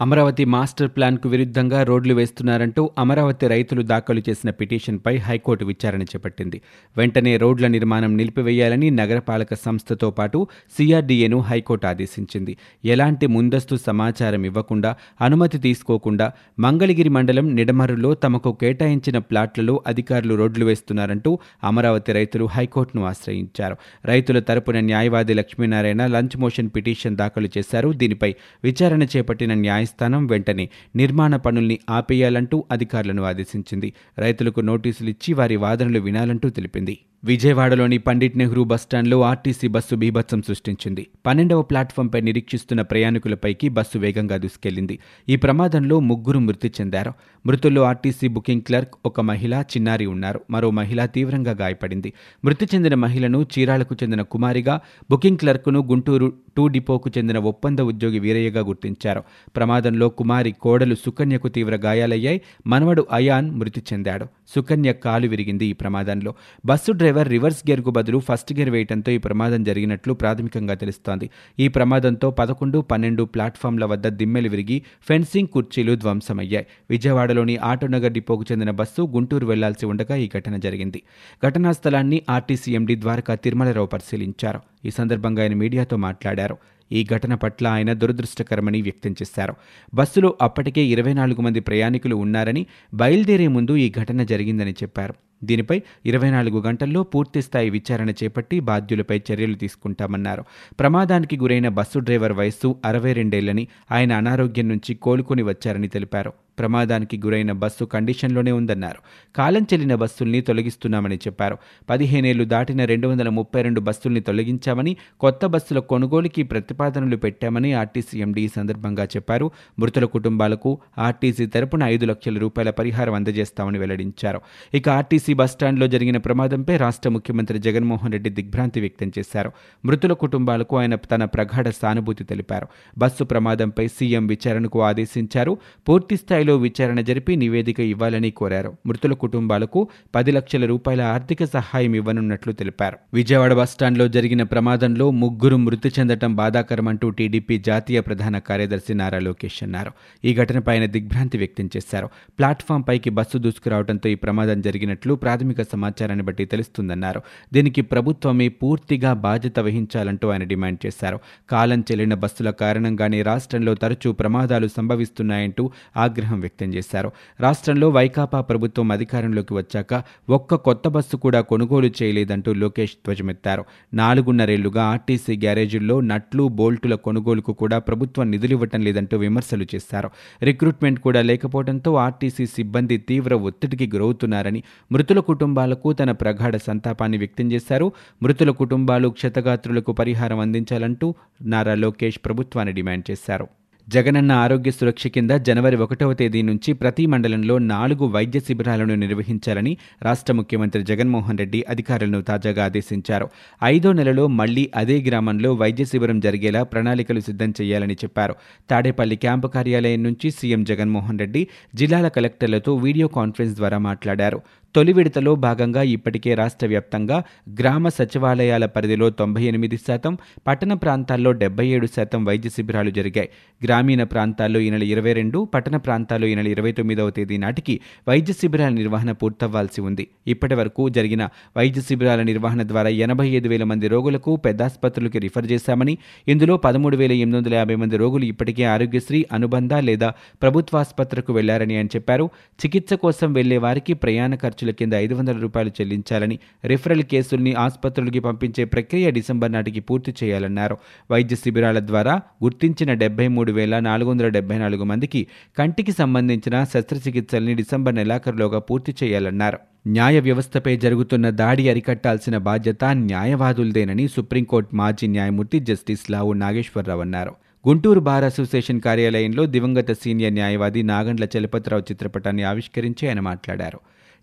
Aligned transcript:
Amaravati 0.00 0.44
master 0.44 0.88
ప్లాన్కు 0.88 1.28
విరుద్ధంగా 1.28 1.82
రోడ్లు 1.82 2.14
వేస్తున్నారంటూ 2.14 2.90
అమరావతి 2.98 3.48
రైతులు 3.48 3.82
దాఖలు 3.82 4.22
చేసిన 4.28 4.50
పిటిషన్పై 4.50 5.16
హైకోర్టు 5.16 5.64
విచారణ 5.64 6.02
చేపట్టింది. 6.02 6.60
వెంటనే 6.96 7.36
రోడ్ల 7.36 7.66
నిర్మాణం 7.66 8.16
నిలిపివేయాలని 8.16 8.90
నగరపాలక 8.90 9.54
సంస్థతో 9.54 10.10
పాటు 10.10 10.46
సిఆర్డీఏను 10.78 11.38
హైకోర్టు 11.40 11.86
ఆదేశించింది. 11.86 12.56
ఎలాంటి 12.84 13.26
ముందస్తు 13.26 13.76
సమాచారం 13.76 14.44
ఇవ్వకుండా 14.44 14.96
అనుమతి 15.20 15.58
తీసుకోకుండా 15.58 16.32
మంగళగిరి 16.58 17.08
మండలం 17.08 17.54
నిడమరులో 17.54 18.14
తమకు 18.14 18.52
కేటాయించిన 18.52 19.18
ప్లాట్లలో 19.18 19.82
అధికారులు 19.86 20.34
రోడ్లు 20.34 20.64
వేస్తున్నారంటూ 20.64 21.38
అమరావతి 21.64 22.12
రైతులు 22.12 22.44
హైకోర్టును 22.44 23.04
ఆశ్రయించారు. 23.04 23.76
రైతుల 24.04 24.38
తరపున 24.38 24.80
న్యాయవాది 24.80 25.34
లక్ష్మీనారాయణ 25.34 26.06
లంచ్ 26.06 26.36
మోషన్ 26.36 26.70
పిటిషన్ 26.76 27.16
దాఖలు 27.16 27.48
చేశారు. 27.58 27.92
దీనిపై 27.92 28.34
విచారణ 28.64 29.02
చేపట్టిన 29.02 29.54
న్యాయ 29.54 29.82
న్యాయస్థానం 29.94 30.26
వెంటనే 30.26 30.68
నిర్మాణ 30.96 31.36
పనుల్ని 31.36 31.78
ఆపేయాలంటూ 31.90 32.64
అధికారులను 32.70 33.22
ఆదేశించింది. 33.22 33.94
రైతులకు 34.18 34.60
నోటీసులు 34.60 35.10
ఇచ్చి 35.10 35.34
వారి 35.34 35.56
వాదనలు 35.56 36.00
వినాలంటూ 36.00 36.48
తెలిపింది. 36.50 36.98
విజయవాడలోని 37.24 37.98
పండిట్ 37.98 38.36
నెహ్రూ 38.36 38.64
బస్టాండ్లో 38.64 39.22
ఆర్టీసీ 39.22 39.68
బస్సు 39.68 39.94
బీభత్సం 39.94 40.42
సృష్టించింది. 40.42 41.06
పన్నెండవ 41.26 41.62
ప్లాట్ఫామ్పై 41.62 42.20
నిరీక్షిస్తున్న 42.20 42.82
ప్రయాణికులపైకి 42.82 43.68
బస్సు 43.68 43.98
వేగంగా 43.98 44.36
దూసుకెళ్ళింది 44.36 44.98
ఈ 45.28 45.36
ప్రమాదంలో 45.36 46.00
ముగ్గురు 46.00 46.38
మృతి 46.38 46.72
చెందారు. 46.80 47.12
మృతుల్లో 47.46 47.82
ఆర్టీసీ 47.82 48.28
బుకింగ్ 48.28 48.62
క్లర్క్ 48.62 48.94
ఒక 49.06 49.20
మహిళ 49.20 49.54
చిన్నారి 49.54 50.06
ఉన్నారు. 50.06 50.40
మరో 50.50 50.70
మహిళ 50.70 51.04
తీవ్రంగా 51.04 51.50
గాయపడింది. 51.50 52.12
మృతి 52.44 52.68
చెందిన 52.74 52.94
మహిళను 52.94 53.46
చీరాలకు 53.58 53.96
చెందిన 54.02 54.22
కుమారిగా 54.22 54.80
బుకింగ్ 55.10 55.38
క్లర్క్ను 55.38 55.80
గుంటూరు 55.80 56.32
టూ 56.56 56.66
డిపోకు 56.66 57.10
చెందిన 57.18 57.38
ఒప్పంద 57.38 57.78
ఉద్యోగి 57.78 58.18
వీరయ్యగా 58.18 58.60
గుర్తించారు. 58.60 59.22
ప్రమాదంలో 59.56 60.08
కుమారి 60.08 60.52
కోడలు 60.52 60.94
సుకన్యకు 60.94 61.48
తీవ్ర 61.48 61.76
గాయాలయ్యాయి. 61.76 62.40
మనవడు 62.66 63.06
అయాన్ 63.12 63.50
మృతి 63.50 63.82
చెందాడు. 63.92 64.26
సుకన్య 64.48 64.92
కాలు 64.92 65.28
విరిగింది 65.28 65.66
ఈ 65.66 65.72
ప్రమాదంలో. 65.72 66.34
బస్సు 66.64 66.92
డ్రైవర్ 66.92 67.28
రివర్స్ 67.28 67.70
గేర్కు 67.70 67.90
బదులు 67.90 68.18
ఫస్ట్ 68.18 68.52
గేర్ 68.52 68.70
వేయడంతో 68.70 69.12
ఈ 69.12 69.18
ప్రమాదం 69.18 69.64
జరిగినట్లు 69.64 70.14
ప్రాథమికంగా 70.14 70.74
తెలుస్తోంది. 70.74 71.30
ఈ 71.58 71.68
ప్రమాదంతో 71.68 72.30
పదకొండు 72.30 72.78
పన్నెండు 72.78 73.22
ప్లాట్ఫామ్ల 73.22 73.84
వద్ద 73.84 74.08
దిమ్మెలు 74.08 74.48
విరిగి 74.48 74.82
ఫెన్సింగ్ 75.08 75.48
కుర్చీలు 75.48 75.96
ధ్వంసమయ్యాయి. 75.96 76.66
విజయవాడలోని 76.90 77.56
ఆటోనగర్ 77.56 78.12
డిపోకు 78.12 78.44
చెందిన 78.52 78.70
బస్సు 78.70 79.02
గుంటూరు 79.02 79.46
వెళ్ళాల్సి 79.46 79.86
ఉండగా 79.86 80.16
ఈ 80.16 80.28
ఘటన 80.38 80.56
జరిగింది. 80.56 81.02
ఘటనా 81.46 81.72
స్థలాన్ని 81.72 82.22
ఆర్టీసీ 82.30 82.74
ఎండీ 82.74 82.96
ద్వారకా 82.96 83.34
తిరుమలరావు 83.34 83.86
పరిశీలించారు. 83.86 84.60
ఈ 84.84 84.90
సందర్భంగా 84.90 85.42
ఆయన 85.42 85.54
మీడియాతో 85.54 85.96
మాట్లాడారు. 85.96 86.56
ఈ 86.92 87.04
ఘటన 87.04 87.34
పట్ల 87.34 87.66
ఆయన 87.66 87.92
దురదృష్టకరమని 87.92 88.82
వ్యక్తం 88.82 89.12
చేశారు. 89.12 89.54
బస్సులో 89.94 90.38
అప్పటికే 90.42 90.84
ఇరవై 90.84 91.14
నాలుగు 91.14 91.42
మంది 91.42 91.60
ప్రయాణికులు 91.60 92.16
ఉన్నారని 92.16 92.66
బయలుదేరే 92.94 93.48
ముందు 93.48 93.76
ఈ 93.76 93.90
ఘటన 93.90 94.22
జరిగిందని 94.22 94.72
చెప్పారు. 94.72 95.14
దీనిపై 95.44 95.82
ఇరవై 96.06 96.30
నాలుగు 96.30 96.60
గంటల్లో 96.60 97.02
పూర్తిస్థాయి 97.02 97.70
విచారణ 97.70 98.10
చేపట్టి 98.10 98.60
బాధ్యులపై 98.60 99.22
చర్యలు 99.32 99.54
తీసుకుంటామన్నారు. 99.54 100.44
ప్రమాదానికి 100.80 101.36
గురైన 101.36 101.68
బస్సు 101.68 101.98
డ్రైవర్ 101.98 102.32
వయస్సు 102.32 102.76
అరవై 102.84 103.12
రెండేళ్ళని 103.12 103.68
ఆయన 103.92 104.12
అనారోగ్యం 104.12 104.68
నుంచి 104.68 104.94
కోలుకొని 104.94 105.42
వచ్చారని 105.42 105.88
తెలిపారు. 105.88 106.32
ప్రమాదానికి 106.58 107.16
గురైన 107.18 107.52
బస్సు 107.52 107.84
కండిషన్లోనే 107.84 108.52
ఉందన్నారు. 108.52 108.98
కాలం 109.36 109.62
చెల్లిన 109.62 109.94
బస్సుల్ని 109.94 110.40
తొలగిస్తున్నామని 110.40 111.16
చెప్పారు. 111.16 111.58
పదిహేనేళ్ళు 111.90 112.44
దాటిన 112.44 112.84
రెండు 112.84 113.08
వందల 113.08 113.28
ముప్పై 113.28 113.62
రెండు 113.62 113.80
బస్సుల్ని 113.80 114.20
తొలగించామని 114.20 114.96
కొత్త 115.20 115.46
బస్సుల 115.46 115.78
కొనుగోలుకి 115.78 116.42
ప్రతిపాదనలు 116.42 117.16
పెట్టామని 117.16 117.72
ఆర్టీసీ 117.72 118.20
ఎండీ 118.20 118.48
సందర్భంగా 118.48 119.04
చెప్పారు. 119.04 119.50
మృతుల 119.78 120.04
కుటుంబాలకు 120.04 120.78
ఆర్టీసీ 120.98 121.46
తరపున 121.46 121.82
ఐదు 121.82 122.06
లక్షల 122.06 122.38
రూపాయల 122.38 122.70
పరిహారం 122.70 123.14
అందజేస్తామని 123.14 123.78
వెల్లడించారు. 123.78 124.40
ఇక 124.74 124.88
ఆర్టీసీ 124.88 125.23
బస్టాండ్లో 125.32 125.86
జరిగిన 125.86 126.16
ప్రమాదంపై 126.16 126.76
రాష్ట్ర 126.76 127.08
ముఖ్యమంత్రి 127.08 127.58
జగన్మోహన్ 127.58 128.12
రెడ్డి 128.12 128.30
దిగ్భ్రాంతి 128.30 128.80
వ్యక్తం 128.80 129.12
చేశారు. 129.18 129.52
మృతుల 129.84 130.12
కుటుంబాలకు 130.12 130.78
ఆయన 130.78 130.94
తన 130.94 131.24
ప్రగాఢ 131.24 131.68
సానుభూతి 131.68 132.24
తెలిపారు. 132.24 132.66
బస్సు 132.98 133.24
ప్రమాదంపై 133.24 133.88
సీఎం 133.88 134.26
విచారణకు 134.26 134.82
ఆదేశించారు. 134.82 135.58
పూర్తి 135.88 136.16
స్థాయిలో 136.16 136.56
విచారణ 136.56 137.00
జరిపి 137.00 137.36
నివేదిక 137.36 137.80
ఇవ్వాలని 137.80 138.30
కోరారు. 138.30 138.74
మృతుల 138.86 139.12
కుటుంబాలకు 139.12 139.88
పది 140.14 140.32
లక్షల 140.32 140.66
రూపాయల 140.66 141.02
ఆర్థిక 141.02 141.44
సహాయం 141.44 141.94
ఇవ్వనున్నట్లు 141.94 142.52
తెలిపారు. 142.52 142.96
విజయవాడ 143.14 143.52
బస్టాండ్లో 143.52 144.08
జరిగిన 144.08 144.42
ప్రమాదంలో 144.42 145.10
ముగ్గురు 145.10 145.56
మృతి 145.56 145.92
చెందటం 145.98 146.36
బాధాకరమంటూ 146.36 147.10
టీడీపీ 147.10 147.58
జాతీయ 147.58 148.00
ప్రధాన 148.00 148.38
కార్యదర్శి 148.38 148.94
నారా 148.94 149.18
లోకేష్ 149.18 149.62
అన్నారు. 149.62 149.92
ఈ 150.24 150.34
ఘటనపై 150.34 150.74
ఆయన 150.74 150.86
దిగ్భ్రాంతి 150.86 151.38
వ్యక్తం 151.38 151.70
చేశారు. 151.76 152.06
ప్లాట్ఫామ్ 152.38 152.84
పైకి 152.88 153.10
బస్సు 153.10 153.38
దూసుకురావడంతో 153.38 154.08
ఈ 154.08 154.14
ప్రమాదం 154.14 154.60
జరిగినట్లు 154.60 155.13
ప్రాథమిక 155.14 155.62
సమాచారాన్ని 155.62 156.24
బట్టి 156.24 156.44
తెలుస్తుందన్నారు. 156.44 157.22
దీనికి 157.52 157.82
ప్రభుత్వమే 157.82 158.48
పూర్తిగా 158.48 159.12
బాధ్యత 159.12 159.60
వహించాలంటూ 159.60 160.28
ఆయన 160.28 160.44
డిమాండ్ 160.44 160.86
చేశారు. 160.86 161.18
కాలం 161.50 161.80
చెల్లిన 161.80 162.14
బస్సుల 162.14 162.50
కారణంగానే 162.50 163.22
రాష్ట్రంలో 163.22 163.74
తరచూ 163.74 164.12
ప్రమాదాలు 164.12 164.68
సంభవిస్తున్నాయంటూ 164.68 165.70
ఆగ్రహం 165.96 166.40
వ్యక్తం 166.40 166.74
చేశారు. 166.74 167.12
రాష్ట్రంలో 167.40 167.88
వైకాపా 167.88 168.40
ప్రభుత్వం 168.40 168.92
అధికారంలోకి 168.92 169.54
వచ్చాక 169.54 170.02
ఒక్క 170.30 170.54
కొత్త 170.54 170.88
బస్సు 170.88 171.16
కూడా 171.16 171.40
కొనుగోలు 171.40 171.90
చేయలేదంటూ 172.02 172.52
లోకేష్ 172.52 172.92
ధ్వజమెత్తారు. 172.92 173.64
నాలుగున్నరేళ్ళుగా 173.94 174.82
ఆర్టీసీ 174.82 175.36
గ్యారేజీల్లో 175.36 176.00
నట్లు 176.00 176.48
బోల్టుల 176.48 176.94
కొనుగోలుకు 176.94 177.52
కూడా 177.52 177.78
ప్రభుత్వం 177.78 178.30
నిధులివ్వటం 178.30 178.80
లేదంటూ 178.80 179.16
విమర్శలు 179.16 179.66
చేశారు. 179.74 180.10
రిక్రూట్మెంట్ 180.42 181.00
కూడా 181.00 181.22
లేకపోవడంతో 181.22 181.94
ఆర్టీసీ 181.94 182.46
సిబ్బంది 182.46 182.96
తీవ్ర 182.96 183.34
ఒత్తిడికి 183.34 183.90
గురవుతున్నారని 183.94 184.62
మృతుల 185.04 185.20
కుటుంబాలకు 185.20 185.92
తన 185.92 186.10
ప్రగాఢ 186.10 186.56
సంతాపాన్ని 186.56 187.18
వ్యక్తం 187.18 187.52
చేశారు. 187.52 187.92
మృతుల 188.22 188.50
కుటుంబాలు 188.60 189.08
క్షతగాత్రులకు 189.08 189.92
పరిహారం 189.92 190.38
అందించాలంటూ 190.38 191.14
నారా 191.42 191.74
లోకేష్ 191.74 192.18
ప్రభుత్వాన్ని 192.24 192.74
డిమాండ్ 192.74 193.04
చేశారు. 193.10 193.46
జగనన్న 193.88 194.32
ఆరోగ్య 194.32 194.70
సురక్ష 194.70 195.06
కింద 195.06 195.30
జనవరి 195.30 195.76
ఒకటవ 195.76 196.12
తేదీ 196.12 196.42
నుంచి 196.42 196.72
ప్రతి 196.72 197.04
మండలంలో 197.06 197.58
నాలుగు 197.58 198.04
వైద్య 198.06 198.40
శిబిరాలను 198.40 198.94
నిర్వహించాలని 198.94 199.76
రాష్ట్ర 200.02 200.32
ముఖ్యమంత్రి 200.32 200.82
జగన్మోహన్ 200.82 201.38
రెడ్డి 201.38 201.64
అధికారులను 201.68 202.20
తాజాగా 202.22 202.64
ఆదేశించారు. 202.64 203.28
ఐదో 203.64 203.92
నెలలో 203.92 204.26
మళ్ళీ 204.40 204.70
అదే 204.76 204.96
గ్రామంలో 205.02 205.52
వైద్య 205.54 205.84
శిబిరం 205.84 206.20
జరిగేలా 206.20 206.62
ప్రణాళికలు 206.62 207.20
సిద్ధం 207.20 207.52
చేయాలని 207.60 207.94
చెప్పారు. 207.94 208.36
తాడేపల్లి 208.70 209.16
క్యాంపు 209.16 209.46
కార్యాలయం 209.46 210.02
నుంచి 210.02 210.30
సీఎం 210.30 210.64
జగన్మోహన్ 210.64 211.18
రెడ్డి 211.18 211.48
జిల్లాల 211.74 212.08
కలెక్టర్లతో 212.08 212.74
వీడియో 212.76 213.08
కాన్ఫరెన్స్ 213.08 213.56
ద్వారా 213.56 213.78
మాట్లాడారు. 213.78 214.40
తొలి 214.74 214.92
విడతలో 214.92 215.34
భాగంగా 215.34 215.82
ఇప్పటికే 215.82 216.34
రాష్ట్ర 216.34 216.66
వ్యాప్తంగా 216.66 217.22
గ్రామ 217.60 217.88
సచివాలయాల 217.88 218.66
పరిధిలో 218.66 219.10
తొంభై 219.10 219.42
ఎనిమిది 219.42 219.76
శాతం 219.76 220.18
పట్టణ 220.46 220.72
ప్రాంతాల్లో 220.74 221.32
డెబ్బై 221.32 221.66
ఏడు 221.66 221.86
శాతం 221.86 222.24
వైద్య 222.24 222.48
శిబిరాలు 222.48 222.90
జరిగాయి. 222.90 223.28
గ్రామీణ 223.64 224.02
ప్రాంతాల్లో 224.02 224.60
ఈ 224.60 224.70
నెల 224.70 224.82
ఇరవై 224.82 225.12
రెండు 225.12 225.48
పట్టణ 225.54 225.76
ప్రాంతాల్లో 225.76 226.26
ఈ 226.26 226.34
నెల 226.34 226.48
ఇరవై 226.48 226.72
తొమ్మిదవ 226.72 227.10
తేదీ 227.10 227.36
నాటికి 227.36 227.80
వైద్య 228.08 228.32
శిబిరాల 228.32 228.72
నిర్వహణ 228.72 229.12
పూర్తవ్వాల్సి 229.12 229.80
ఉంది. 229.80 230.06
ఇప్పటి 230.26 230.54
వరకు 230.54 230.88
జరిగిన 230.88 231.28
వైద్య 231.56 231.80
శిబిరాల 231.80 232.22
నిర్వహణ 232.22 232.62
ద్వారా 232.62 232.88
ఎనభై 232.88 233.28
ఐదు 233.28 233.48
వేల 233.48 233.64
మంది 233.64 233.88
రోగులకు 233.88 234.36
పెద్ద 234.36 234.62
ఆసుపత్రులకి 234.62 235.18
రిఫర్ 235.18 235.46
చేశామని 235.52 235.98
ఇందులో 236.28 236.56
పదమూడు 236.56 236.96
వేల 236.96 237.12
ఎనిమిది 237.12 237.36
వందల 237.36 237.54
యాభై 237.54 237.74
మంది 237.74 237.96
రోగులు 237.96 238.24
ఇప్పటికే 238.24 238.64
ఆరోగ్యశ్రీ 238.64 239.26
అనుబంధ 239.32 239.74
లేదా 239.74 240.10
ప్రభుత్వాసుపత్రికి 240.42 241.32
వెళ్ళారని 241.32 241.76
ఆయన 241.76 241.86
చెప్పారు. 241.86 242.30
చికిత్స 242.64 242.94
కోసం 242.94 243.32
వెళ్ళే 243.32 243.58
వారికి 243.58 243.94
ప్రయాణ 243.94 244.34
ఖర్చు 244.34 244.63
ఖర్చుల 244.64 244.72
కింద 244.80 244.92
ఐదు 244.92 245.14
వందల 245.14 245.36
రూపాయలు 245.38 245.70
చెల్లించాలని 245.80 246.38
రిఫరల్ 246.64 247.02
కేసుల్ని 247.02 247.54
ఆసుపత్రులకి 247.54 248.20
పంపించే 248.20 248.64
ప్రక్రియ 248.64 249.10
డిసెంబర్ 249.10 249.52
నాటికి 249.52 249.80
పూర్తి 249.80 250.14
చేయాలన్నారు. 250.22 250.76
వైద్య 251.10 251.36
శిబిరాల 251.36 251.78
ద్వారా 251.80 252.14
గుర్తించిన 252.44 252.92
డెబ్బై 252.92 253.28
మూడు 253.28 253.52
వేల 253.52 253.78
నాలుగు 253.78 254.10
వందల 254.10 254.28
డెబ్బై 254.28 254.58
నాలుగు 254.58 254.84
మందికి 254.84 255.26
కంటికి 255.58 255.92
సంబంధించిన 255.92 256.64
శస్త్రచికిత్సల్ని 256.64 257.54
డిసెంబర్ 257.54 257.94
నెలాఖరులోగా 257.94 258.58
పూర్తి 258.58 258.94
చేయాలన్నారు. 259.02 259.58
న్యాయ 259.86 260.18
వ్యవస్థపై 260.20 260.76
జరుగుతున్న 260.76 261.30
దాడి 261.30 261.68
అరికట్టాల్సిన 261.68 262.36
బాధ్యత 262.38 262.84
న్యాయవాదులదేనని 262.84 264.08
సుప్రీంకోర్టు 264.08 264.76
మాజీ 264.76 265.06
న్యాయమూర్తి 265.06 265.60
జస్టిస్ 265.60 266.10
లావు 266.10 266.32
నాగేశ్వరరావు 266.32 267.00
అన్నారు. 267.00 267.34
గుంటూరు 267.68 268.00
బార్ 268.00 268.24
అసోసియేషన్ 268.24 268.80
కార్యాలయంలో 268.80 269.46
దివంగత 269.46 269.92
సీనియర్ 269.92 270.34
న్యాయవాది 270.34 270.82
నాగండ్ల 270.82 271.26
చలపతిరావు 271.34 271.82
చిత్రపటాన్ని 271.82 272.42
ఆవిష్కరించి 272.42 273.08
ఆయన 273.08 273.20
మాట్లాడారు. 273.20 273.78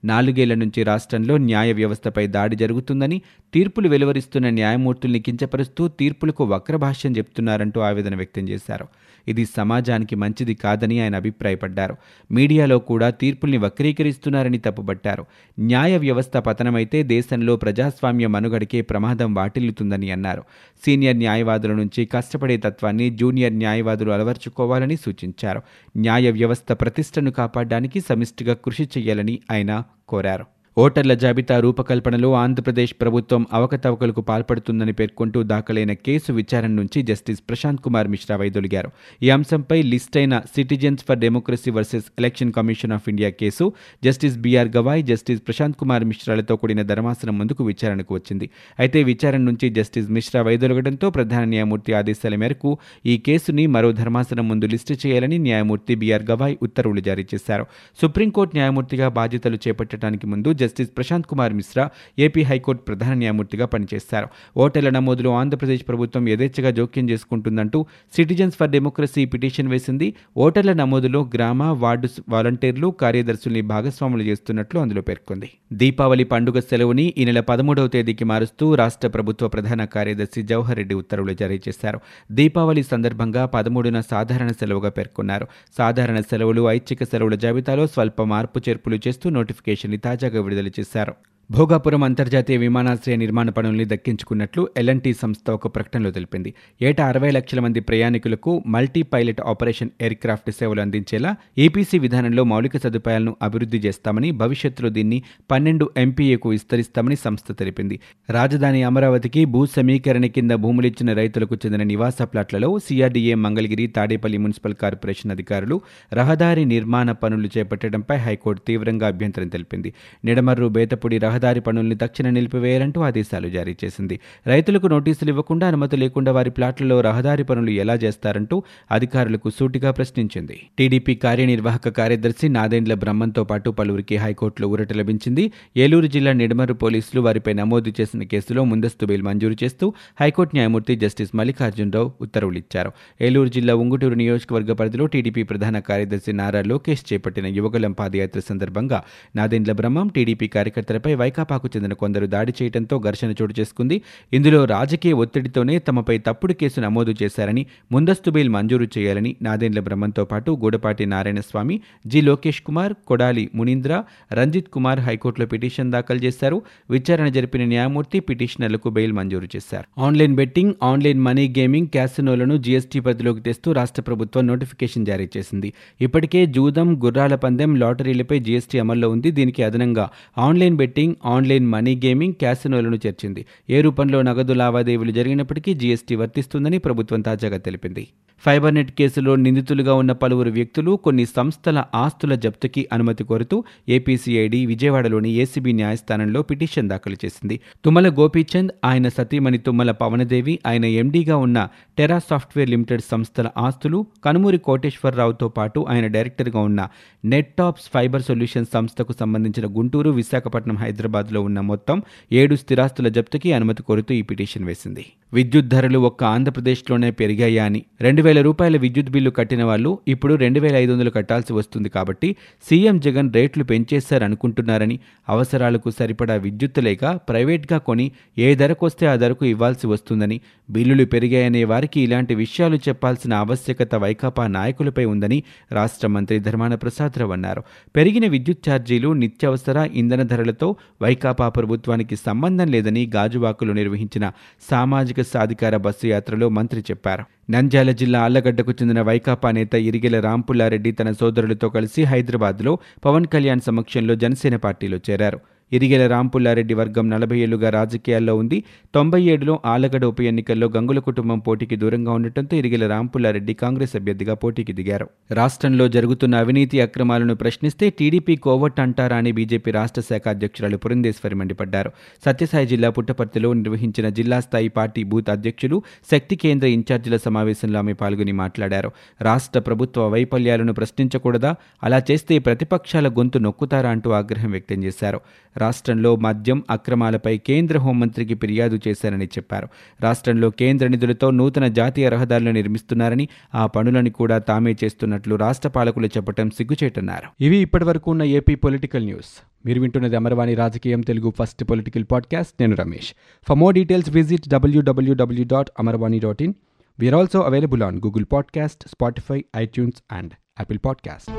నాలుగేళ్ళ 0.05 0.53
నుంచి 0.53 0.83
రాష్ట్రంలో 0.83 1.37
న్యాయ 1.37 1.73
వ్యవస్థపై 1.73 2.27
దాడి 2.27 2.55
జరుగుతుందని 2.55 3.21
తీర్పులు 3.53 3.89
వెలువరిస్తున్న 3.89 4.49
న్యాయమూర్తుల్ని 4.49 5.19
కించపరుస్తూ 5.19 5.87
తీర్పులకు 5.87 6.43
వక్రభాష్యం 6.43 7.17
చెప్తున్నారంటూ 7.17 7.81
ఆవేదన 7.81 8.15
వ్యక్తం 8.15 8.49
చేశారు. 8.49 8.87
ఇది 9.27 9.45
సమాజానికి 9.45 10.15
మంచిది 10.15 10.53
కాదని 10.53 10.99
ఆయన 10.99 11.15
అభిప్రాయపడ్డారు. 11.15 11.95
మీడియాలో 12.31 12.79
కూడా 12.79 13.09
తీర్పుల్ని 13.09 13.57
వక్రీకరిస్తున్నారని 13.57 14.57
తప్పుబట్టారు. 14.57 15.25
న్యాయ 15.59 15.97
వ్యవస్థ 15.97 16.37
పతనమైతే 16.37 17.03
దేశంలో 17.03 17.55
ప్రజాస్వామ్య 17.55 18.27
మనుగడకే 18.27 18.81
ప్రమాదం 18.81 19.33
వాటిల్లుతుందని 19.33 20.11
అన్నారు. 20.11 20.43
సీనియర్ 20.85 21.17
న్యాయవాదుల 21.17 21.73
నుంచి 21.73 22.05
కష్టపడే 22.05 22.57
తత్వాన్ని 22.57 23.09
జూనియర్ 23.09 23.53
న్యాయవాదులు 23.53 24.11
అలవర్చుకోవాలని 24.11 24.95
సూచించారు. 24.95 25.61
న్యాయ 25.97 26.31
వ్యవస్థ 26.31 26.71
ప్రతిష్టను 26.71 27.31
కాపాడడానికి 27.31 27.99
సమిష్టిగా 27.99 28.53
కృషి 28.53 28.83
చేయాలని 28.83 29.39
ఆయన 29.51 29.83
కోరారు 30.09 30.60
ఓటర్ల 30.77 31.13
జాబితా 31.13 31.59
రూపకల్పనలో 31.59 32.33
ఆంధ్రప్రదేశ్ 32.33 32.95
ప్రభుత్వం 33.01 33.47
అవకతవకలకు 33.53 34.21
పాల్పడుతుందని 34.21 34.93
పేర్కొంటూ 34.93 35.43
దాఖలైన 35.43 35.93
కేసు 35.93 36.33
విచారణ 36.33 36.67
నుంచి 36.67 37.01
జస్టిస్ 37.01 37.41
ప్రశాంత్ 37.49 37.81
కుమార్ 37.81 38.07
మిశ్రా 38.07 38.35
వైదొలిగారు. 38.37 38.91
ఈ 39.23 39.29
అంశంపై 39.29 39.81
లిస్ట్ 39.81 40.17
అయిన 40.17 40.39
citizens 40.39 41.03
for 41.03 41.17
democracy 41.17 41.71
versus 41.71 42.05
election 42.19 42.51
commission 42.51 42.91
of 42.91 43.09
India 43.09 43.29
case 43.29 43.73
justice 44.03 44.37
BR 44.37 44.67
Gavai 44.77 45.03
justice 45.03 45.41
Prashant 45.47 45.77
Kumar 45.77 46.03
మిశ్రాలతో 46.03 46.55
కూడిన 46.55 46.81
ధర్మాసనం 46.81 47.37
ముందుకు 47.37 47.63
విచారణకు 47.63 48.13
వచ్చింది. 48.13 48.49
అయితే 48.79 49.03
విచారణ 49.03 49.41
నుంచి 49.41 49.69
జస్టిస్ 49.69 50.09
మిశ్రా 50.09 50.41
వైదొలగడంతో 50.41 51.09
ప్రధాన 51.09 51.43
న్యాయమూర్తి 51.43 51.93
ఆదేశాల 51.93 52.35
మేరకు 52.35 52.77
ఈ 53.05 53.17
కేసుని 53.17 53.67
మరో 53.67 53.91
ధర్మాసనం 53.91 54.47
ముందు 54.47 54.65
లిస్టు 54.65 55.07
చేయాలని 55.07 55.37
న్యాయమూర్తి 55.37 55.95
బీఆర్ 55.95 56.23
గవాయ్ 56.31 56.57
ఉత్తర్వులు 56.61 56.99
జారీ 56.99 57.27
చేశారు. 57.33 57.65
సుప్రీంకోర్టు 58.01 58.55
న్యాయమూర్తిగా 58.55 59.09
బాధ్యతలు 59.09 59.59
చేపట్టడానికి 59.67 60.27
ముందు 60.27 60.60
justice 60.61 60.91
Prashant 60.97 61.27
Kumar 61.31 61.53
Mishra 61.59 61.85
AP 62.19 62.43
high court 62.51 62.83
ప్రధాన 62.83 63.13
న్యాయమూర్తిగా 63.21 63.65
పనిచేశారు 63.73 64.27
ఓటర్ల 64.57 64.89
నమోదులో 64.97 65.31
ఆంధ్రప్రదేశ్ 65.41 65.83
ప్రభుత్వం 65.89 66.23
యథేచ్ఛగా 66.29 66.71
జోక్యం 66.79 67.05
చేసుకుంటుందంటూ 67.09 67.79
సిటిజన్స్ 68.15 68.57
ఫర్ 68.59 68.71
డెమోక్రసీ 68.75 69.23
పిటిషన్ 69.33 69.69
వేసింది. 69.73 70.07
ఓటర్ల 70.37 70.73
నమోదులో 70.73 71.19
గ్రామ 71.35 71.63
వార్డు 71.83 72.07
వాలంటీర్లు 72.29 72.87
కార్యదర్శుల్ని 73.01 73.61
భాగస్వాములు 73.73 74.23
చేస్తున్నట్లు 74.23 74.79
అందులో 74.79 75.01
పేర్కొంది. 75.09 75.49
దీపావళి 75.73 76.25
పండుగ 76.31 76.59
సెలవుని 76.59 77.05
ఈ 77.17 77.25
నెల 77.25 77.39
పదమూడవ 77.49 77.87
తేదీకి 77.87 78.25
మారుస్తూ 78.31 78.65
రాష్ట్ర 78.75 79.07
ప్రభుత్వ 79.07 79.47
ప్రధాన 79.47 79.81
కార్యదర్శి 79.95 80.41
జవహర్ 80.51 80.77
రెడ్డి 80.77 80.95
ఉత్తర్వులు 80.95 81.33
జారీ 81.33 81.57
చేశారు. 81.67 81.99
దీపావళి 82.31 82.83
సందర్భంగా 82.83 83.43
పదమూడున 83.55 83.99
సాధారణ 84.11 84.51
సెలవుగా 84.59 84.89
పేర్కొన్నారు. 84.89 85.47
సాధారణ 85.77 86.19
సెలవులు 86.31 86.63
ఐచ్ఛిక 86.69 87.03
సెలవుల 87.03 87.35
జాబితాలో 87.35 87.85
స్వల్ప 87.87 88.21
మార్పు 88.33 88.59
చేర్పులు 88.69 88.99
చేస్తూ 89.07 89.29
నోటిఫికేషన్ 89.29 89.97
తాజాగా 90.07 90.41
విడుదల 90.51 90.71
చేశారు 90.79 91.15
భోగాపురం 91.51 92.03
అంతర్జాతీయ 92.03 92.57
విమానాశ్రయ 92.57 93.15
నిర్మాణ 93.15 93.49
పనుల్ని 93.49 93.85
దక్కించుకున్నట్లు 93.85 94.69
ఎల్ఎన్టీ 94.77 95.13
సంస్థ 95.13 95.51
ఒక 95.51 95.67
ప్రకటనలో 95.75 96.11
తెలిపింది. 96.11 96.53
ఏటా 96.81 97.07
అరవై 97.07 97.31
లక్షల 97.31 97.59
మంది 97.59 97.79
ప్రయాణికులకు 97.79 98.63
మల్టీ 98.67 99.01
పైలట్ 99.01 99.41
ఆపరేషన్ 99.41 99.89
ఎయిర్క్రాఫ్ట్ 100.01 100.51
సేవలు 100.51 100.81
అందించేలా 100.81 101.35
ఈపీసీ 101.57 101.99
విధానంలో 101.99 102.43
మౌలిక 102.43 102.77
సదుపాయాలను 102.77 103.35
అభివృద్ధి 103.41 103.77
చేస్తామని 103.77 104.31
భవిష్యత్తులో 104.31 104.89
దీన్ని 104.89 105.23
పన్నెండు 105.51 105.89
ఎంపీఏకు 105.97 106.49
విస్తరిస్తామని 106.49 107.15
సంస్థ 107.15 107.51
తెలిపింది. 107.59 107.99
రాజధాని 108.29 108.83
అమరావతికి 108.83 109.45
భూ 109.45 109.65
సమీకరణ 109.65 110.25
కింద 110.25 110.51
భూములిచ్చిన 110.51 111.13
రైతులకు 111.13 111.55
చెందిన 111.55 111.83
నివాస 111.83 112.21
ప్లాట్లలో 112.21 112.79
CRDA 112.79 113.33
Mangalagiri 113.33 113.87
Tadepalli 113.87 114.37
municipal 114.37 114.75
corporation 114.75 115.31
అధికారులు 115.31 115.81
రహదారి 116.13 116.65
నిర్మాణ 116.65 117.11
పనులు 117.11 117.49
చేపట్టడంపై 117.57 118.17
హైకోర్టు 118.17 118.61
తీవ్రంగా 118.67 119.07
అభ్యంతరం 119.07 119.47
తెలిపింది. 119.47 119.93
నిడమర్రు 120.25 120.67
బేతపూడి 120.67 121.17
రహదారి 121.17 121.39
రహదారి 121.41 121.61
పనుల్ని 121.61 121.95
తక్షణ 121.95 122.27
నిలిపివేయాలంటూ 122.29 122.99
ఆదేశాలు 123.01 123.47
జారీ 123.49 123.73
చేసింది. 123.81 124.15
రైతులకు 124.47 124.87
నోటీసులు 124.87 125.29
ఇవ్వకుండా 125.29 125.65
అనుమతి 125.67 125.95
లేకుండా 125.97 126.31
వారి 126.31 126.51
ప్లాట్లలో 126.57 126.97
రహదారి 127.01 127.43
పనులు 127.43 127.71
ఎలా 127.83 127.95
చేస్తారంటూ 128.03 128.55
అధికారులకు 128.91 129.49
సూటిగా 129.49 129.91
ప్రశ్నించింది. 129.91 130.55
టీడీపీ 130.77 131.13
కార్యనిర్వాహక 131.15 131.89
కార్యదర్శి 131.99 132.49
నాదెండ్ల 132.49 132.93
బ్రహ్మంతో 132.93 133.43
పాటు 133.43 133.69
పలువురికి 133.79 134.17
హైకోర్టులో 134.17 134.67
ఊరట 134.67 134.93
లభించింది. 134.93 135.45
ఏలూరు 135.77 136.09
జిల్లా 136.15 136.33
నిడమరు 136.41 136.75
పోలీసులు 136.83 137.21
వారిపై 137.21 137.55
నమోదు 137.61 137.93
చేసిన 137.99 138.27
కేసులో 138.33 138.63
ముందస్తు 138.63 139.05
బెయిల్ 139.05 139.25
మంజూరు 139.29 139.57
చేస్తూ 139.63 139.87
హైకోర్టు 140.21 140.55
న్యాయమూర్తి 140.55 140.95
జస్టిస్ 140.95 141.33
మల్లికార్జునరావు 141.35 142.11
ఉత్తర్వులు 142.21 142.57
ఇచ్చారు 142.57 142.91
ఏలూరు 143.21 143.51
జిల్లా 143.57 143.75
ఉంగుటూరు 143.75 144.17
నియోజకవర్గ 144.23 144.73
పరిధిలో 144.73 145.07
టీడీపీ 145.15 145.43
ప్రధాన 145.43 145.79
కార్యదర్శి 145.89 146.33
నారా 146.33 146.63
లోకేష్ 146.67 147.05
చేపట్టిన 147.09 147.47
యువగలం 147.59 147.95
పాదయాత్ర 147.99 148.41
సందర్భంగా 148.49 149.01
నాదెండ్ల 149.35 149.71
బ్రహ్మం 149.71 150.07
టీడీపీ 150.15 150.47
కార్యకర్తలపై 150.47 151.13
వైకాపాకు 151.31 151.69
చెందిన 151.75 151.93
కొందరు 151.93 152.25
దాడి 152.25 152.53
చేయడంతో 152.61 152.99
ఘర్షణ 152.99 153.33
చోటు 153.41 153.53
చేసుకుంది. 153.59 154.01
ఇందులో 154.33 154.65
రాజకీయ 154.65 155.13
ఒత్తిడితోనే 155.13 155.79
తమపై 155.79 156.17
తప్పుడు 156.17 156.53
కేసు 156.53 156.79
నమోదు 156.81 157.15
చేశారని 157.23 157.65
ముందస్తు 157.91 158.31
బెయిల్ 158.31 158.49
మంజూరు 158.49 158.87
చేయాలని 158.97 159.35
నాదెండ్ల 159.41 159.79
బ్రహ్మంతో 159.79 160.25
పాటు 160.25 160.51
గూడపాటి 160.51 161.05
నారాయణస్వామి 161.05 161.79
జి. 162.07 162.21
లోకేష్ 162.21 162.61
కుమార్ 162.61 162.93
కొడాలి 163.07 163.49
మునీంద్ర 163.55 164.03
రంజిత్ 164.33 164.67
కుమార్ 164.67 164.99
హైకోర్టులో 164.99 165.47
పిటిషన్ 165.47 165.91
దాఖలు 165.91 166.17
చేశారు. 166.17 166.61
విచారణ 166.89 167.27
జరిపిన 167.27 167.63
న్యాయమూర్తి 167.65 168.19
పిటిషనర్లకు 168.19 168.89
బెయిల్ 168.89 169.13
మంజూరు 169.13 169.47
చేశారు. 169.55 170.01
Online 170.01 170.35
betting 170.35 170.73
online 170.83 171.19
money 171.19 171.47
gaming 171.59 171.87
క్యాసినోలను 171.87 172.57
GST 172.57 172.99
పరిధిలోకి 172.99 173.41
తెస్తూ 173.41 173.71
రాష్ట్ర 173.71 174.01
ప్రభుత్వం 174.01 174.47
నోటిఫికేషన్ 174.47 175.05
జారీ 175.05 175.29
చేసింది. 175.37 175.73
ఇప్పటికే 176.01 176.45
జూదం 176.45 176.89
గుర్రాల 177.05 177.35
పందెం 177.35 177.75
లాటరీలపై 177.75 178.39
జీఎస్టీ 178.39 178.79
అమల్లో 178.79 179.09
ఉంది. 179.09 179.31
దీనికి 179.31 179.63
అదనంగా 179.63 180.09
online 180.37 180.75
betting 180.75 181.15
online 181.25 181.67
money 181.67 181.95
gaming 181.95 182.33
క్యాసినోలను 182.33 182.95
చేర్చింది. 182.95 183.45
ఏ 183.69 183.81
రూపంలో 183.81 184.21
నగదు 184.21 184.53
లావాదేవీలు 184.53 185.11
జరిగినప్పటికీ 185.11 185.73
జీఎస్టీ 185.73 186.15
వర్తిస్తుందని 186.15 186.77
ప్రభుత్వం 186.77 187.21
తాజాగా 187.21 187.57
తెలిపింది. 187.57 188.07
ఫైబర్ 188.43 188.73
నెట్ 188.73 188.91
కేసులో 188.91 189.35
నిందితులుగా 189.35 189.93
ఉన్న 189.93 190.11
పలువురు 190.11 190.49
వ్యక్తులు 190.49 190.91
కొన్ని 190.95 191.25
సంస్థల 191.25 191.83
ఆస్తుల 191.95 192.35
జప్తుకి 192.35 192.87
అనుమతి 192.93 193.23
కోరుతూ 193.23 193.63
ఏపీసీఐడి 193.89 194.65
విజయవాడలోని 194.65 195.31
ఏసీబీ 195.33 195.71
న్యాయస్థానంలో 195.71 196.41
పిటిషన్ 196.41 196.89
దాఖలు 196.89 197.17
చేసింది. 197.25 197.59
తుమ్మల 197.85 198.09
గోపీచంద్ 198.09 198.71
ఆయన 198.85 199.07
సతీమణి 199.07 199.57
తుమ్మల 199.57 199.91
పవనదేవి 199.91 200.59
ఆయన 200.67 200.85
ఎండీగా 200.85 201.37
ఉన్న 201.37 201.67
టెరా 201.97 202.19
సాఫ్ట్వేర్ 202.19 202.69
లిమిటెడ్ 202.69 203.01
సంస్థల 203.11 203.49
ఆస్తులు 203.57 204.05
కనుమూరి 204.25 204.57
కోటేశ్వరరావుతో 204.57 205.49
పాటు 205.49 205.85
ఆయన 205.89 206.07
డైరెక్టర్గా 206.07 206.59
ఉన్న 206.59 206.87
నెట్ 207.25 207.53
టాప్స్ 207.57 207.87
ఫైబర్ 207.93 208.21
సొల్యూషన్ 208.21 208.65
సంస్థకు 208.73 209.13
సంబంధించిన 209.19 209.65
గుంటూరు 209.77 210.09
విశాఖపట్నం 210.09 210.75
హైదరాబాద్లో 210.75 211.41
ఉన్న 211.41 211.59
మొత్తం 211.59 212.01
ఏడు 212.31 212.55
స్థిరాస్తుల 212.55 213.07
జప్తుకి 213.07 213.53
అనుమతి 213.53 213.83
కోరుతూ 213.83 214.13
ఈ 214.13 214.21
పిటిషన్ 214.21 214.63
వేసింది. 214.63 215.05
విద్యుత్ 215.33 215.67
ధరలు 215.67 215.99
ఒక్క 215.99 216.23
ఆంధ్రప్రదేశ్లోనే 216.23 217.11
పెరిగాయా 217.11 217.65
అని 217.65 217.83
రెండు 218.01 218.21
వేల 218.31 218.41
రూపాయల 218.41 218.77
విద్యుత్ 218.77 219.09
బిల్లు 219.09 219.29
కట్టిన 219.29 219.63
వాళ్ళు 219.63 219.99
ఇప్పుడు 220.07 220.33
రెండు 220.35 220.59
వేల 220.59 220.75
ఐదు 220.75 220.91
వందలు 220.91 221.09
కట్టాల్సి 221.09 221.53
వస్తుంది 221.53 221.89
కాబట్టి 221.89 222.29
సీఎం 222.69 222.99
జగన్ 222.99 223.29
రేట్లు 223.33 223.63
పెంచేశారనుకుంటున్నారని 223.63 224.95
అవసరాలకు 225.29 225.89
సరిపడా 225.91 226.35
విద్యుత్ 226.35 226.79
లేక 226.79 227.05
ప్రైవేట్గా 227.29 227.77
కొని 227.77 228.05
ఏ 228.37 228.55
ధరకొస్తే 228.55 229.05
ఆ 229.07 229.15
ధరకు 229.15 229.45
ఇవ్వాల్సి 229.45 229.87
వస్తుందని 229.87 230.37
బిల్లులు 230.69 231.05
పెరిగాయనే 231.05 231.63
వారికి 231.63 231.99
ఇలాంటి 232.01 232.35
విషయాలు 232.35 232.79
చెప్పాల్సిన 232.87 233.33
ఆవశ్యకత 233.33 233.95
వైకాపా 233.95 234.47
నాయకులపై 234.47 235.05
ఉందని 235.05 235.39
రాష్ట్ర 235.71 236.07
మంత్రి 236.07 236.39
ధర్మాన 236.39 236.75
ప్రసాదరావు 236.75 237.31
అన్నారు. 237.31 237.63
పెరిగిన 237.95 238.27
విద్యుత్ 238.27 238.63
ఛార్జీలు 238.69 239.13
నిత్యావసర 239.13 239.89
ఇంధన 239.93 240.21
ధరలతో 240.23 240.69
వైకాపా 241.01 241.49
ప్రభుత్వానికి 241.49 242.15
సంబంధం 242.25 242.67
లేదని 242.67 243.11
గాజువాకులు 243.15 243.73
నిర్వహించిన 243.73 244.25
సామాజిక 244.71 245.21
సాధికార 245.33 245.75
బస్సు 245.77 246.07
యాత్రలో 246.07 246.49
మంత్రి 246.49 246.81
చెప్పారు. 246.91 247.25
నంద్యాల 247.49 247.91
జిల్లా 247.91 248.19
ఆళ్ళగడ్డకు 248.21 248.71
చెందిన 248.71 249.01
వైకాపా 249.01 249.51
నేత 249.51 249.73
ఇరిగెల 249.73 250.19
రాంపుల్లారెడ్డి 250.19 250.91
తన 250.91 251.11
సోదరులతో 251.11 251.69
కలిసి 251.69 252.03
హైదరాబాద్లో 252.03 252.79
పవన్ 253.05 253.25
కళ్యాణ్ 253.25 253.61
సమక్షంలో 253.61 254.15
జనసేన 254.15 254.55
పార్టీలో 254.55 254.99
చేరారు. 255.09 255.39
ఇరిగెల 255.73 256.07
రాంపుల్లారెడ్డి 256.07 256.73
వర్గం 256.73 257.09
నలభై 257.09 257.39
ఏళ్ళుగా 257.39 257.69
రాజకీయాల్లో 257.69 258.35
ఉంది. 258.35 258.63
తొంభై 258.95 259.21
ఏడులో 259.21 259.59
ఆలగడ 259.65 260.05
ఉప 260.05 260.21
ఎన్నికల్లో 260.21 260.69
గంగుల 260.75 260.99
కుటుంబం 260.99 261.39
పోటీకి 261.39 261.75
దూరంగా 261.75 262.11
ఉండటంతో 262.11 262.57
ఇరిగెల 262.57 262.87
రాంపుల్లారెడ్డి 262.87 263.53
కాంగ్రెస్ 263.53 263.95
అభ్యర్థిగా 263.95 264.33
పోటీకి 264.33 264.73
దిగారు. 264.73 265.07
రాష్ట్రంలో 265.31 265.87
జరుగుతున్న 265.87 266.35
అవినీతి 266.35 266.81
అక్రమాలను 266.81 267.35
ప్రశ్నిస్తే 267.35 267.89
టీడీపీ 267.89 268.35
కోవట్ 268.35 268.79
అంటారా 268.79 269.17
అని 269.17 269.31
బీజేపీ 269.31 269.71
రాష్ట్ర 269.71 270.01
శాఖ 270.01 270.21
అధ్యక్షురాలు 270.27 270.77
పురంధేశ్వరి 270.77 271.35
మండిపడ్డారు. 271.35 271.91
సత్యసాయి 272.25 272.67
జిల్లా 272.67 272.89
పుట్టపర్తిలో 272.89 273.53
నిర్వహించిన 273.53 274.09
జిల్లా 274.09 274.39
స్థాయి 274.39 274.67
పార్టీ 274.67 275.03
బూత్ 275.03 275.29
అధ్యక్షులు 275.29 275.83
శక్తి 276.11 276.35
కేంద్ర 276.35 276.67
ఇన్ఛార్జీల 276.67 277.17
సమావేశంలో 277.17 277.79
ఆమె 277.79 277.93
పాల్గొని 277.93 278.31
మాట్లాడారు. 278.31 278.91
రాష్ట్ర 279.21 279.59
ప్రభుత్వ 279.59 280.07
వైఫల్యాలను 280.07 280.73
ప్రశ్నించకూడదా? 280.73 281.55
అలా 281.83 282.01
చేస్తే 282.11 282.39
ప్రతిపక్షాల 282.39 283.07
గొంతు 283.07 283.37
నొక్కుతారా 283.37 283.89
అంటూ 283.89 284.11
ఆగ్రహం 284.11 284.51
వ్యక్తం 284.51 284.83
చేశారు. 284.83 285.21
రాష్ట్రంలో 285.61 286.15
మద్యం 286.15 286.63
అక్రమాలపై 286.69 287.37
కేంద్ర 287.37 287.77
హోంమంత్రికి 287.77 288.35
ఫిర్యాదు 288.35 288.79
చేశారని 288.87 289.25
చెప్పారు. 289.25 289.67
రాష్ట్రంలో 290.01 290.49
కేంద్ర 290.49 290.87
నిధులతో 290.87 291.31
నూతన 291.31 291.67
జాతీయ 291.67 292.09
రహదారులు 292.09 292.51
నిర్మిస్తున్నారని 292.51 293.27
ఆ 293.55 293.65
పనులను 293.65 294.09
కూడా 294.09 294.37
తామే 294.37 294.75
చేస్తున్నట్లు 294.83 295.35
రాష్ట్ర 295.35 295.69
పాలకులు 295.69 296.07
చెప్పడం 296.07 296.49
సిగ్గుచేటన్నారు. 296.49 297.43
ఇవి 297.43 297.57
ఇప్పటివరకు 297.57 298.11
ఉన్న 298.11 298.23
ఏపీ 298.23 298.55
పొలిటికల్ 298.55 299.05
న్యూస్. 299.05 299.31
మీరు 299.65 299.81
వింటున్నది 299.81 300.15
అమరవాణి 300.15 300.55
రాజకీయం 300.55 301.01
తెలుగు 301.01 301.33
ఫస్ట్ 301.39 301.63
పొలిటికల్ 301.63 302.05
పాడ్కాస్ట్. 302.11 302.53
నేను 302.59 302.75
Ramesh. 302.75 303.13
For 303.49 303.57
more 303.57 303.75
details 303.75 304.09
visit 304.09 304.49
W W W 304.49 305.45
dot 305.47 305.69
Amarvani 305.79 306.19
dot 306.19 306.41
in 306.41 306.53
we're 306.99 307.15
also 307.15 307.39
available 307.39 307.83
on 307.83 307.97
Google 307.97 308.25
podcast 308.31 308.87
Spotify 308.87 309.45
iTunes 309.57 310.03
and 310.11 310.31
Apple 310.59 310.79
podcast 310.85 311.31